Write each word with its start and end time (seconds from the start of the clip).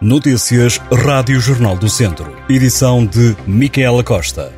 Notícias 0.00 0.78
Rádio 0.92 1.38
Jornal 1.38 1.76
do 1.76 1.88
Centro. 1.88 2.36
Edição 2.50 3.06
de 3.06 3.36
Micaela 3.46 4.02
Costa. 4.02 4.52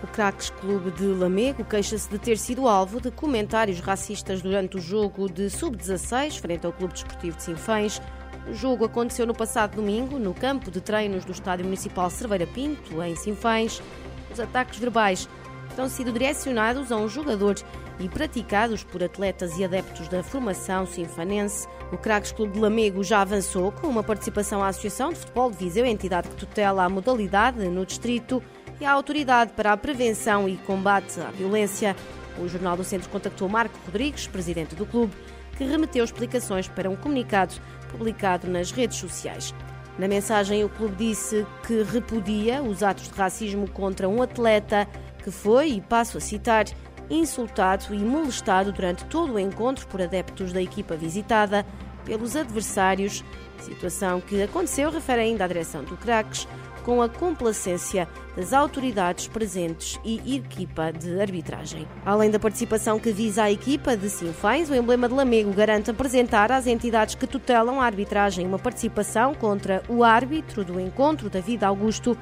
O 0.00 0.06
Craques 0.06 0.50
Clube 0.50 0.92
de 0.92 1.06
Lamego 1.06 1.64
queixa-se 1.64 2.08
de 2.08 2.18
ter 2.20 2.38
sido 2.38 2.68
alvo 2.68 3.00
de 3.00 3.10
comentários 3.10 3.80
racistas 3.80 4.40
durante 4.40 4.76
o 4.76 4.80
jogo 4.80 5.28
de 5.28 5.50
sub-16 5.50 6.40
frente 6.40 6.64
ao 6.64 6.72
Clube 6.72 6.92
Desportivo 6.92 7.36
de 7.36 7.42
Sinfãs. 7.42 8.00
O 8.48 8.52
jogo 8.54 8.84
aconteceu 8.84 9.26
no 9.26 9.34
passado 9.34 9.76
domingo, 9.76 10.18
no 10.18 10.34
campo 10.34 10.70
de 10.70 10.80
treinos 10.80 11.24
do 11.24 11.32
Estádio 11.32 11.64
Municipal 11.64 12.10
Cerveira 12.10 12.46
Pinto, 12.46 13.02
em 13.02 13.16
Sinfãs. 13.16 13.82
Os 14.30 14.38
ataques 14.38 14.78
verbais 14.78 15.28
terão 15.70 15.88
sido 15.88 16.12
direcionados 16.12 16.92
a 16.92 16.96
um 16.96 17.08
jogador 17.08 17.56
e 17.98 18.08
praticados 18.08 18.84
por 18.84 19.02
atletas 19.02 19.58
e 19.58 19.64
adeptos 19.64 20.08
da 20.08 20.22
formação 20.22 20.86
sinfanense. 20.86 21.66
O 21.92 21.96
Craques 21.96 22.32
Clube 22.32 22.52
de 22.52 22.60
Lamego 22.60 23.02
já 23.02 23.22
avançou 23.22 23.72
com 23.72 23.86
uma 23.86 24.02
participação 24.02 24.62
à 24.62 24.68
Associação 24.68 25.10
de 25.10 25.20
Futebol 25.20 25.50
de 25.50 25.56
Viseu, 25.56 25.86
entidade 25.86 26.28
que 26.28 26.36
tutela 26.36 26.84
a 26.84 26.88
modalidade 26.88 27.66
no 27.68 27.86
distrito, 27.86 28.42
e 28.80 28.84
à 28.84 28.92
Autoridade 28.92 29.52
para 29.52 29.72
a 29.72 29.76
Prevenção 29.76 30.48
e 30.48 30.56
Combate 30.58 31.20
à 31.20 31.30
Violência. 31.30 31.94
O 32.38 32.48
Jornal 32.48 32.76
do 32.76 32.82
Centro 32.82 33.08
contactou 33.08 33.48
Marco 33.48 33.78
Rodrigues, 33.86 34.26
presidente 34.26 34.74
do 34.74 34.84
clube, 34.84 35.14
que 35.56 35.64
remeteu 35.64 36.04
explicações 36.04 36.68
para 36.68 36.90
um 36.90 36.96
comunicado 36.96 37.54
publicado 37.90 38.48
nas 38.48 38.70
redes 38.70 38.98
sociais. 38.98 39.54
Na 39.98 40.08
mensagem, 40.08 40.64
o 40.64 40.68
clube 40.68 40.96
disse 40.96 41.46
que 41.66 41.82
repudia 41.82 42.62
os 42.62 42.82
atos 42.82 43.08
de 43.08 43.14
racismo 43.14 43.70
contra 43.70 44.08
um 44.08 44.20
atleta 44.20 44.88
que 45.22 45.30
foi, 45.30 45.70
e 45.70 45.80
passo 45.80 46.18
a 46.18 46.20
citar, 46.20 46.64
insultado 47.08 47.94
e 47.94 47.98
molestado 47.98 48.72
durante 48.72 49.04
todo 49.06 49.34
o 49.34 49.38
encontro 49.38 49.86
por 49.86 50.02
adeptos 50.02 50.52
da 50.52 50.60
equipa 50.60 50.96
visitada 50.96 51.64
pelos 52.04 52.36
adversários, 52.36 53.24
situação 53.60 54.20
que 54.20 54.42
aconteceu, 54.42 54.90
refere 54.90 55.22
ainda 55.22 55.44
a 55.44 55.48
direção 55.48 55.84
do 55.84 55.96
Craques, 55.96 56.46
com 56.84 57.00
a 57.00 57.08
complacência 57.08 58.06
das 58.36 58.52
autoridades 58.52 59.26
presentes 59.26 59.98
e 60.04 60.36
equipa 60.36 60.92
de 60.92 61.18
arbitragem. 61.18 61.88
Além 62.04 62.30
da 62.30 62.38
participação 62.38 63.00
que 63.00 63.10
visa 63.10 63.44
a 63.44 63.50
equipa 63.50 63.96
de 63.96 64.10
Sinfãs, 64.10 64.68
o 64.68 64.74
emblema 64.74 65.08
de 65.08 65.14
Lamego 65.14 65.52
garante 65.52 65.90
apresentar 65.90 66.52
às 66.52 66.66
entidades 66.66 67.14
que 67.14 67.26
tutelam 67.26 67.80
a 67.80 67.86
arbitragem 67.86 68.46
uma 68.46 68.58
participação 68.58 69.34
contra 69.34 69.82
o 69.88 70.04
árbitro 70.04 70.62
do 70.62 70.78
encontro, 70.78 71.30
David 71.30 71.64
Augusto, 71.64 72.18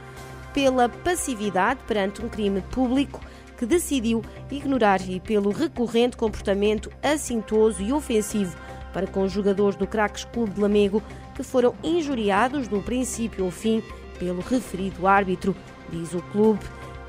pela 0.54 0.88
passividade 0.88 1.80
perante 1.86 2.24
um 2.24 2.28
crime 2.28 2.60
público 2.70 3.20
que 3.58 3.66
decidiu 3.66 4.22
ignorar 4.50 5.00
e 5.08 5.18
pelo 5.18 5.50
recorrente 5.50 6.16
comportamento 6.16 6.90
assintoso 7.02 7.82
e 7.82 7.92
ofensivo 7.92 8.56
para 8.92 9.06
com 9.06 9.28
jogadores 9.28 9.76
do 9.76 9.86
Craques 9.86 10.24
Clube 10.24 10.52
de 10.52 10.60
Lamego 10.60 11.02
que 11.34 11.42
foram 11.42 11.74
injuriados 11.82 12.68
do 12.68 12.80
princípio 12.80 13.44
ao 13.44 13.50
fim 13.50 13.82
pelo 14.18 14.40
referido 14.40 15.06
árbitro, 15.06 15.56
diz 15.90 16.14
o 16.14 16.22
clube, 16.30 16.60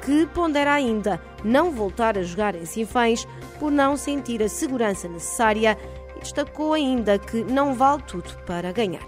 que 0.03 0.25
pondera 0.28 0.73
ainda 0.73 1.20
não 1.44 1.72
voltar 1.72 2.17
a 2.17 2.23
jogar 2.23 2.56
em 2.56 2.66
Sinfãs 2.66 3.28
por 3.59 3.72
não 3.72 3.95
sentir 3.95 4.42
a 4.44 4.50
segurança 4.50 5.08
necessária 5.08 5.78
e 6.16 6.20
destacou 6.20 6.73
ainda 6.73 7.17
que 7.17 7.44
não 7.44 7.73
vale 7.73 8.02
tudo 8.03 8.30
para 8.45 8.72
ganhar. 8.72 9.06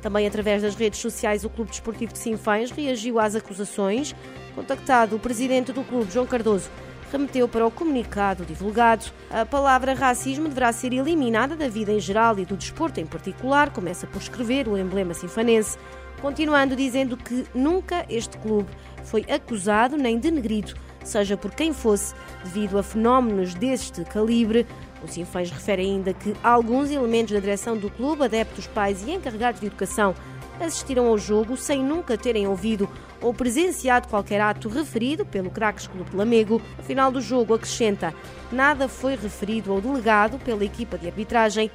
Também 0.00 0.26
através 0.26 0.62
das 0.62 0.74
redes 0.74 0.98
sociais, 0.98 1.44
o 1.44 1.50
Clube 1.50 1.70
Desportivo 1.70 2.12
de 2.12 2.18
Sinfãs 2.18 2.72
reagiu 2.72 3.20
às 3.20 3.36
acusações. 3.36 4.16
Contactado, 4.52 5.14
o 5.14 5.18
presidente 5.18 5.72
do 5.72 5.84
clube, 5.84 6.10
João 6.10 6.26
Cardoso, 6.26 6.68
remeteu 7.12 7.46
para 7.46 7.66
o 7.66 7.70
comunicado 7.70 8.44
divulgado. 8.44 9.04
A 9.30 9.44
palavra 9.44 9.94
racismo 9.94 10.48
deverá 10.48 10.72
ser 10.72 10.92
eliminada 10.92 11.54
da 11.54 11.68
vida 11.68 11.92
em 11.92 12.00
geral 12.00 12.38
e 12.38 12.44
do 12.44 12.56
desporto 12.56 12.98
em 12.98 13.06
particular, 13.06 13.70
começa 13.70 14.06
por 14.06 14.20
escrever 14.20 14.66
o 14.66 14.78
emblema 14.78 15.12
sinfanense 15.14 15.76
continuando 16.22 16.76
dizendo 16.76 17.16
que 17.16 17.44
nunca 17.52 18.06
este 18.08 18.38
clube 18.38 18.70
foi 19.02 19.26
acusado 19.28 19.96
nem 19.96 20.18
denegrido, 20.18 20.72
seja 21.04 21.36
por 21.36 21.50
quem 21.50 21.74
fosse, 21.74 22.14
devido 22.44 22.78
a 22.78 22.82
fenómenos 22.82 23.54
deste 23.54 24.04
calibre. 24.04 24.64
O 25.02 25.08
Sinfãs 25.08 25.50
refere 25.50 25.82
ainda 25.82 26.14
que 26.14 26.32
alguns 26.44 26.92
elementos 26.92 27.32
da 27.32 27.40
direção 27.40 27.76
do 27.76 27.90
clube, 27.90 28.24
adeptos, 28.24 28.68
pais 28.68 29.02
e 29.02 29.10
encarregados 29.10 29.60
de 29.60 29.66
educação, 29.66 30.14
assistiram 30.60 31.08
ao 31.08 31.18
jogo 31.18 31.56
sem 31.56 31.82
nunca 31.82 32.16
terem 32.16 32.46
ouvido 32.46 32.88
ou 33.22 33.32
presenciado 33.32 34.08
qualquer 34.08 34.40
ato 34.40 34.68
referido 34.68 35.24
pelo 35.24 35.50
Craques 35.50 35.86
Clube 35.86 36.14
Lamego. 36.14 36.60
No 36.76 36.84
final 36.84 37.10
do 37.10 37.20
jogo, 37.20 37.54
acrescenta, 37.54 38.12
nada 38.50 38.88
foi 38.88 39.16
referido 39.16 39.72
ou 39.72 39.80
delegado 39.80 40.38
pela 40.40 40.64
equipa 40.64 40.98
de 40.98 41.06
arbitragem 41.06 41.70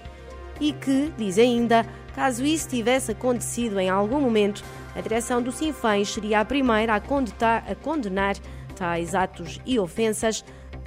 e 0.60 0.74
que, 0.74 1.12
diz 1.18 1.38
ainda, 1.38 1.86
caso 2.14 2.44
isso 2.44 2.70
tivesse 2.70 3.12
acontecido 3.12 3.80
em 3.80 3.90
algum 3.90 4.20
momento, 4.20 4.64
a 4.96 5.02
direção 5.02 5.42
do 5.42 5.52
Sinfãs 5.52 6.10
seria 6.10 6.40
a 6.40 6.46
primeira 6.46 6.96
a 6.96 7.00
condenar, 7.00 7.64
a 7.70 7.76
condenar 7.76 8.36
tais 8.76 9.16
atos 9.16 9.60
e 9.66 9.80
ofensas. 9.80 10.44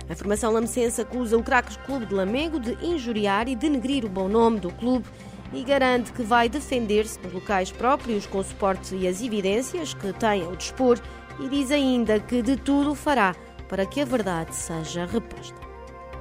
A 0.09 0.17
formação 0.17 0.53
lamecense 0.53 1.01
acusa 1.01 1.37
o 1.37 1.43
Craques 1.43 1.77
Clube 1.87 2.07
de 2.07 2.15
Lamego 2.15 2.59
de 2.59 2.77
injuriar 2.85 3.49
e 3.49 3.55
denegrir 3.55 4.05
o 4.05 4.09
bom 4.09 4.29
nome 4.29 4.59
do 4.59 4.71
clube 4.73 5.07
e 5.53 5.63
garante 5.65 6.13
que 6.13 6.23
vai 6.23 6.49
defender-se 6.49 7.19
nos 7.21 7.33
locais 7.33 7.73
próprios 7.73 8.27
com 8.27 8.39
o 8.39 8.45
suporte 8.45 8.95
e 8.95 9.09
as 9.09 9.23
evidências 9.23 9.95
que 9.95 10.13
tem 10.13 10.45
ao 10.45 10.55
dispor 10.55 10.99
e 11.41 11.49
diz 11.49 11.71
ainda 11.71 12.21
que 12.21 12.43
de 12.43 12.57
tudo 12.57 12.95
fará 12.95 13.35
para 13.69 13.87
que 13.87 14.01
a 14.01 14.05
verdade 14.05 14.55
seja 14.55 15.07
reposta. 15.07 15.59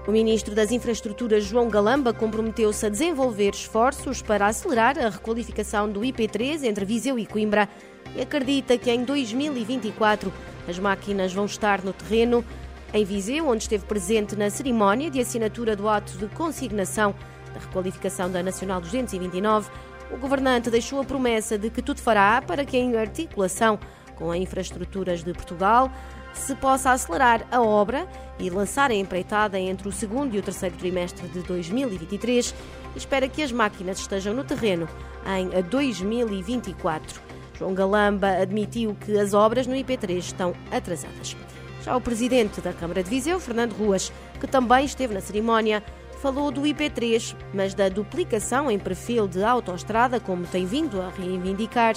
O 0.07 0.12
ministro 0.12 0.56
das 0.56 0.72
Infraestruturas, 0.72 1.44
João 1.44 1.69
Galamba, 1.69 2.13
comprometeu-se 2.13 2.85
a 2.85 2.89
desenvolver 2.89 3.53
esforços 3.53 4.22
para 4.22 4.47
acelerar 4.47 4.97
a 4.97 5.09
requalificação 5.09 5.89
do 5.91 6.00
IP3 6.00 6.63
entre 6.63 6.85
Viseu 6.85 7.19
e 7.19 7.25
Coimbra 7.25 7.69
e 8.16 8.22
acredita 8.22 8.78
que 8.78 8.89
em 8.89 9.03
2024 9.03 10.34
as 10.68 10.79
máquinas 10.79 11.34
vão 11.34 11.45
estar 11.45 11.84
no 11.84 11.94
terreno. 11.94 12.44
Em 12.91 13.06
Viseu, 13.06 13.47
onde 13.47 13.63
esteve 13.63 13.85
presente 13.85 14.35
na 14.35 14.50
cerimónia 14.50 15.12
de 15.12 15.19
assinatura 15.19 15.75
do 15.75 15.88
ato 15.88 16.18
de 16.18 16.28
consignação 16.29 17.13
da 17.54 17.60
requalificação 17.60 18.32
da 18.32 18.44
Nacional 18.44 18.82
229, 18.82 19.70
o 20.12 20.18
governante 20.18 20.70
deixou 20.70 21.02
a 21.02 21.04
promessa 21.04 21.58
de 21.58 21.70
que 21.70 21.82
tudo 21.82 22.02
fará 22.02 22.42
para 22.42 22.66
que, 22.66 22.78
em 22.78 22.96
articulação 22.96 23.80
com 24.16 24.32
as 24.32 24.38
infraestruturas 24.38 25.24
de 25.24 25.34
Portugal, 25.34 25.92
se 26.34 26.56
possa 26.56 26.92
acelerar 26.92 27.46
a 27.52 27.62
obra 27.62 28.08
e 28.40 28.50
lançar 28.50 28.92
a 28.92 28.96
empreitada 28.96 29.60
entre 29.60 29.88
o 29.88 29.92
segundo 29.92 30.36
e 30.36 30.40
o 30.40 30.42
terceiro 30.42 30.76
trimestre 30.78 31.28
de 31.28 31.42
2023 31.42 32.54
e 32.96 32.98
espera 32.98 33.28
que 33.28 33.44
as 33.44 33.52
máquinas 33.52 34.00
estejam 34.00 34.34
no 34.34 34.44
terreno 34.44 34.88
em 35.26 35.62
2024. 35.64 37.22
João 37.58 37.74
Galamba 37.74 38.30
admitiu 38.42 38.96
que 38.96 39.18
as 39.20 39.34
obras 39.34 39.68
no 39.68 39.76
IP3 39.76 40.18
estão 40.18 40.54
atrasadas. 40.72 41.36
Já 41.84 41.96
o 41.96 42.02
presidente 42.02 42.62
da 42.62 42.74
Câmara 42.74 43.04
de 43.04 43.10
Viseu, 43.10 43.40
Fernando 43.40 43.74
Ruas, 43.74 44.12
que 44.40 44.48
também 44.48 44.86
esteve 44.86 45.14
na 45.14 45.22
cerimónia, 45.22 45.84
falou 46.22 46.52
do 46.52 46.62
IP3, 46.62 47.35
mas 47.53 47.74
da 47.74 47.90
duplicação 47.90 48.69
em 48.69 48.78
perfil 48.78 49.28
de 49.28 49.44
autoestrada, 49.44 50.19
como 50.19 50.46
tem 50.46 50.66
vindo 50.66 51.02
a 51.02 51.09
reivindicar 51.09 51.96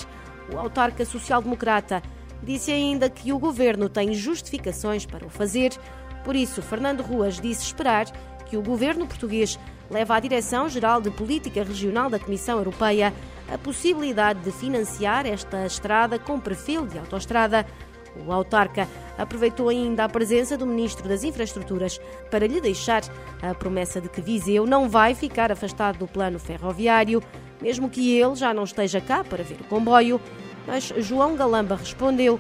o 0.53 0.59
autarca 0.59 1.05
social-democrata 1.05 2.03
Disse 2.43 2.73
ainda 2.73 3.09
que 3.09 3.33
o 3.33 3.39
governo 3.39 3.89
tem 3.89 4.13
justificações 4.15 5.07
para 5.07 5.25
o 5.25 5.31
fazer, 5.31 5.71
por 6.25 6.35
isso, 6.35 6.61
Fernando 6.61 7.01
Ruas 7.01 7.41
disse 7.41 7.65
esperar 7.65 8.07
que 8.47 8.57
o 8.57 8.63
governo 8.63 9.07
português 9.07 9.59
leve 9.89 10.13
à 10.13 10.19
Direção-Geral 10.19 11.01
de 11.01 11.11
Política 11.11 11.63
Regional 11.63 12.11
da 12.11 12.19
Comissão 12.19 12.59
Europeia 12.59 13.13
a 13.53 13.59
possibilidade 13.59 14.41
de 14.41 14.51
financiar 14.51 15.27
esta 15.27 15.65
estrada 15.65 16.19
com 16.19 16.41
perfil 16.41 16.87
de 16.87 16.99
autoestrada. 16.99 17.67
O 18.17 18.33
autarca 18.33 18.89
aproveitou 19.17 19.69
ainda 19.69 20.05
a 20.05 20.09
presença 20.09 20.57
do 20.57 20.67
Ministro 20.67 21.09
das 21.09 21.25
Infraestruturas 21.25 22.01
para 22.31 22.47
lhe 22.47 22.61
deixar 22.61 23.03
a 23.41 23.55
promessa 23.55 24.01
de 24.01 24.09
que 24.09 24.21
Viseu 24.21 24.67
não 24.67 24.89
vai 24.89 25.15
ficar 25.15 25.51
afastado 25.51 25.99
do 25.99 26.07
plano 26.07 26.39
ferroviário, 26.39 27.23
mesmo 27.61 27.89
que 27.89 28.19
ele 28.19 28.35
já 28.35 28.53
não 28.53 28.65
esteja 28.65 29.01
cá 29.01 29.25
para 29.25 29.43
ver 29.43 29.61
o 29.61 29.65
comboio. 29.65 30.21
Mas 30.67 30.93
João 30.99 31.37
Galamba 31.37 31.77
respondeu, 31.77 32.39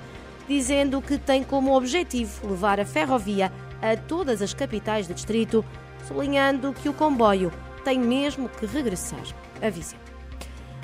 dizendo 0.48 1.00
que 1.00 1.18
tem 1.18 1.42
como 1.42 1.76
objetivo 1.76 2.48
levar 2.48 2.78
a 2.78 2.84
ferrovia 2.84 3.50
a 3.80 3.96
todas 3.96 4.42
as 4.42 4.54
capitais 4.54 5.08
do 5.08 5.14
distrito, 5.14 5.64
sublinhando 6.06 6.72
que 6.72 6.88
o 6.88 6.92
comboio 6.92 7.52
tem 7.84 7.98
mesmo 7.98 8.48
que 8.48 8.66
regressar 8.66 9.24
a 9.60 9.70
Viseu. 9.70 10.11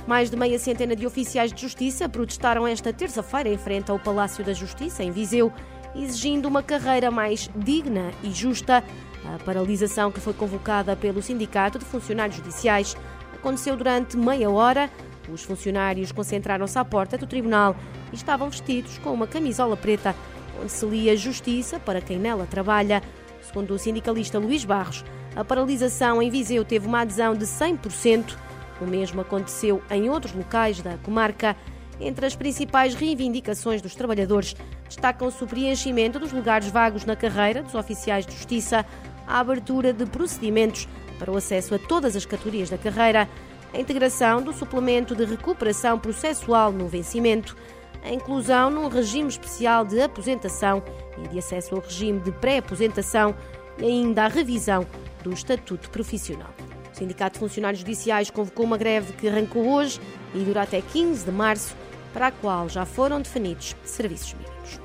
Mais 0.09 0.31
de 0.31 0.39
meia 0.39 0.59
centena 0.59 0.97
de 0.97 1.07
oficiais 1.07 1.53
de 1.53 1.61
justiça 1.61 2.09
protestaram 2.09 2.67
esta 2.67 2.95
terça-feira 2.95 3.51
em 3.51 3.59
frente 3.59 3.91
ao 3.91 3.99
Palácio 3.99 4.43
da 4.43 4.55
Justiça, 4.55 5.03
em 5.03 5.11
Viseu, 5.11 5.53
exigindo 5.95 6.47
uma 6.47 6.63
carreira 6.63 7.11
mais 7.11 7.51
digna 7.55 8.11
e 8.23 8.31
justa. 8.31 8.83
A 9.23 9.39
paralisação 9.45 10.11
que 10.11 10.19
foi 10.19 10.33
convocada 10.33 10.97
pelo 10.97 11.21
Sindicato 11.21 11.79
de 11.79 11.85
Funcionários 11.85 12.39
Judiciais 12.39 12.97
aconteceu 13.35 13.77
durante 13.77 14.17
meia 14.17 14.49
hora 14.49 14.89
Os 15.31 15.43
funcionários 15.43 16.11
concentraram-se 16.11 16.79
à 16.79 16.85
porta 16.87 17.19
do 17.19 17.27
tribunal 17.27 17.77
e 18.11 18.17
estavam 18.17 18.49
vestidos 18.49 18.97
com 18.97 19.13
uma 19.13 19.27
camisola 19.27 19.77
preta, 19.77 20.17
onde 20.59 20.73
se 20.73 20.87
lia 20.87 21.19
Justiça 21.19 21.79
para 21.79 22.01
quem 22.01 22.19
nela 22.19 22.47
trabalha. 22.47 23.03
Segundo 23.43 23.75
o 23.75 23.79
sindicalista 23.79 24.39
Luís 24.39 24.65
Barros, 24.65 25.05
a 25.37 25.45
paralisação 25.45 26.23
em 26.23 26.31
Viseu 26.31 26.65
teve 26.65 26.87
uma 26.87 27.03
adesão 27.03 27.35
de 27.35 27.45
100%. 27.45 28.48
O 28.81 28.87
mesmo 28.87 29.21
aconteceu 29.21 29.83
em 29.91 30.09
outros 30.09 30.35
locais 30.35 30.81
da 30.81 30.97
comarca. 30.99 31.57
Entre 32.01 32.25
as 32.25 32.37
principais 32.37 32.95
reivindicações 32.95 33.83
dos 33.83 33.95
trabalhadores 33.95 34.55
destacam-se 34.87 35.43
o 35.43 35.47
preenchimento 35.47 36.19
dos 36.19 36.33
lugares 36.33 36.69
vagos 36.69 37.05
na 37.05 37.17
carreira 37.17 37.63
dos 37.63 37.75
oficiais 37.75 38.25
de 38.25 38.33
justiça, 38.33 38.87
a 39.27 39.41
abertura 39.41 39.93
de 39.93 40.07
procedimentos 40.07 40.89
para 41.19 41.33
o 41.33 41.37
acesso 41.37 41.75
a 41.75 41.79
todas 41.79 42.15
as 42.15 42.25
categorias 42.25 42.71
da 42.71 42.79
carreira, 42.79 43.29
a 43.75 43.79
integração 43.79 44.41
do 44.41 44.53
suplemento 44.53 45.15
de 45.15 45.25
recuperação 45.25 45.99
processual 45.99 46.73
no 46.73 46.87
vencimento, 46.87 47.57
a 48.03 48.13
inclusão 48.13 48.71
num 48.71 48.89
regime 48.89 49.29
especial 49.29 49.85
de 49.85 50.01
aposentação 50.01 50.83
e 51.23 51.29
de 51.29 51.39
acesso 51.39 51.75
ao 51.75 51.81
regime 51.81 52.21
de 52.21 52.33
pré-aposentação 52.33 53.35
e 53.79 53.85
ainda 53.85 54.25
a 54.25 54.29
revisão 54.29 54.87
do 55.23 55.33
estatuto 55.33 55.91
profissional. 55.91 56.55
O 56.99 57.00
Sindicato 57.00 57.35
de 57.35 57.39
Funcionários 57.39 57.79
Judiciais 57.79 58.29
convocou 58.29 58.67
uma 58.67 58.77
greve 58.77 59.12
que 59.12 59.29
arrancou 59.29 59.69
hoje 59.69 60.00
e 60.35 60.41
dura 60.41 60.62
até 60.62 60.81
15 60.81 61.27
de 61.27 61.31
março, 61.31 61.77
para 62.12 62.27
a 62.27 62.33
qual 62.33 62.69
já 62.69 62.85
foram 62.85 63.21
definidos 63.21 63.77
serviços 63.85 64.35
mínimos 64.35 64.81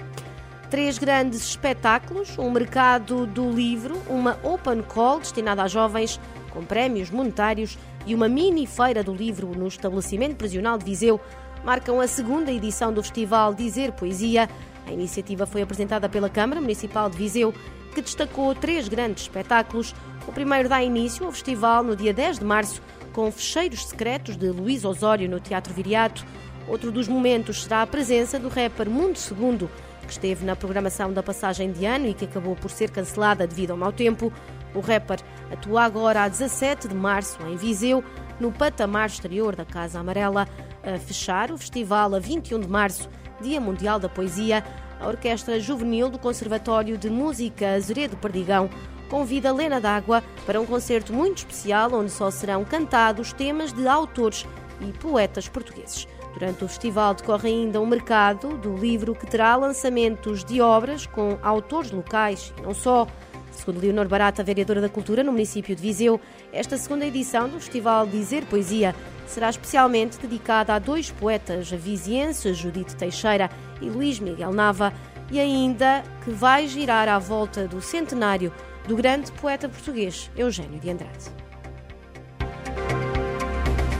três 0.69 0.97
grandes 0.97 1.41
espetáculos: 1.41 2.37
um 2.37 2.49
mercado 2.49 3.27
do 3.27 3.51
livro, 3.51 3.99
uma 4.07 4.39
open 4.43 4.81
call 4.81 5.19
destinada 5.19 5.61
a 5.61 5.67
jovens 5.67 6.19
com 6.51 6.63
prémios 6.63 7.09
monetários 7.11 7.77
e 8.05 8.13
uma 8.13 8.27
mini 8.27 8.65
feira 8.65 9.03
do 9.03 9.13
livro 9.13 9.47
no 9.55 9.67
estabelecimento 9.67 10.35
prisional 10.35 10.77
de 10.77 10.85
Viseu 10.85 11.19
marcam 11.63 11.99
a 11.99 12.07
segunda 12.07 12.51
edição 12.51 12.93
do 12.93 13.01
festival 13.03 13.55
Dizer 13.55 13.91
Poesia. 13.91 14.49
A 14.87 14.91
iniciativa 14.91 15.45
foi 15.45 15.61
apresentada 15.61 16.09
pela 16.09 16.29
Câmara 16.29 16.59
Municipal 16.59 17.07
de 17.07 17.17
Viseu, 17.17 17.53
que 17.93 18.01
destacou 18.01 18.53
três 18.55 18.87
grandes 18.87 19.23
espetáculos. 19.23 19.93
O 20.27 20.31
primeiro 20.31 20.69
dá 20.69 20.81
início 20.81 21.25
ao 21.25 21.31
festival 21.31 21.83
no 21.83 21.95
dia 21.95 22.13
10 22.13 22.39
de 22.39 22.45
março, 22.45 22.81
com 23.11 23.31
Fecheiros 23.31 23.85
Secretos 23.85 24.37
de 24.37 24.49
Luís 24.49 24.85
Osório 24.85 25.29
no 25.29 25.39
Teatro 25.39 25.73
Viriato. 25.73 26.25
Outro 26.67 26.91
dos 26.91 27.07
momentos 27.07 27.63
será 27.63 27.81
a 27.81 27.87
presença 27.87 28.39
do 28.39 28.47
rapper 28.47 28.89
Mundo 28.89 29.17
Segundo, 29.17 29.69
que 30.01 30.13
esteve 30.13 30.45
na 30.45 30.55
programação 30.55 31.11
da 31.11 31.21
passagem 31.21 31.71
de 31.71 31.85
ano 31.85 32.07
e 32.07 32.13
que 32.13 32.25
acabou 32.25 32.55
por 32.55 32.71
ser 32.71 32.89
cancelada 32.89 33.45
devido 33.45 33.71
ao 33.71 33.77
mau 33.77 33.91
tempo. 33.91 34.31
O 34.73 34.79
rapper 34.79 35.19
atua 35.51 35.83
agora 35.83 36.23
a 36.23 36.29
17 36.29 36.87
de 36.87 36.95
março 36.95 37.37
em 37.45 37.57
Viseu, 37.57 38.03
no 38.39 38.51
patamar 38.51 39.07
exterior 39.07 39.55
da 39.55 39.65
Casa 39.65 39.99
Amarela. 39.99 40.47
A 40.83 40.97
fechar 40.97 41.51
o 41.51 41.57
festival 41.57 42.15
a 42.15 42.19
21 42.19 42.61
de 42.61 42.67
março, 42.67 43.09
Dia 43.41 43.59
Mundial 43.59 43.99
da 43.99 44.09
Poesia, 44.09 44.63
a 44.99 45.07
Orquestra 45.07 45.59
Juvenil 45.59 46.09
do 46.09 46.17
Conservatório 46.17 46.97
de 46.97 47.09
Música 47.09 47.73
Azeredo 47.75 48.15
Perdigão 48.17 48.69
convida 49.09 49.53
Lena 49.53 49.79
D'Água 49.79 50.23
para 50.45 50.59
um 50.59 50.65
concerto 50.65 51.13
muito 51.13 51.39
especial 51.39 51.93
onde 51.93 52.11
só 52.11 52.29
serão 52.31 52.63
cantados 52.63 53.33
temas 53.33 53.71
de 53.73 53.87
autores 53.87 54.45
e 54.81 54.91
poetas 54.93 55.47
portugueses. 55.47 56.07
Durante 56.33 56.63
o 56.63 56.67
festival 56.67 57.13
decorre 57.13 57.49
ainda 57.49 57.79
um 57.79 57.85
mercado 57.85 58.57
do 58.57 58.75
livro 58.75 59.13
que 59.13 59.27
terá 59.27 59.55
lançamentos 59.55 60.43
de 60.43 60.59
obras 60.61 61.05
com 61.05 61.37
autores 61.41 61.91
locais 61.91 62.53
e 62.57 62.61
não 62.61 62.73
só. 62.73 63.07
Segundo 63.51 63.79
Leonor 63.79 64.07
Barata, 64.07 64.43
vereadora 64.43 64.81
da 64.81 64.89
Cultura 64.89 65.23
no 65.23 65.31
município 65.31 65.75
de 65.75 65.81
Viseu, 65.81 66.19
esta 66.51 66.75
segunda 66.75 67.05
edição 67.05 67.47
do 67.47 67.59
Festival 67.59 68.07
Dizer 68.07 68.45
Poesia 68.45 68.95
será 69.27 69.47
especialmente 69.47 70.17
dedicada 70.17 70.73
a 70.73 70.79
dois 70.79 71.11
poetas 71.11 71.69
vizienses, 71.69 72.57
Judite 72.57 72.95
Teixeira 72.95 73.51
e 73.79 73.85
Luís 73.85 74.19
Miguel 74.19 74.51
Nava, 74.51 74.91
e 75.31 75.39
ainda 75.39 76.03
que 76.23 76.31
vai 76.31 76.67
girar 76.67 77.07
à 77.07 77.19
volta 77.19 77.67
do 77.67 77.79
centenário 77.79 78.51
do 78.87 78.95
grande 78.95 79.31
poeta 79.33 79.69
português 79.69 80.29
Eugênio 80.35 80.79
de 80.79 80.89
Andrade. 80.89 81.31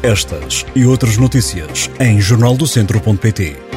Estas 0.01 0.65
e 0.75 0.85
outras 0.85 1.18
notícias 1.18 1.89
em 2.00 2.19
jornaldocentro.pt. 2.19 3.73